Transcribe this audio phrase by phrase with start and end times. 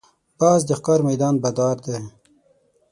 [0.39, 1.97] باز د ښکار میدان بادار دی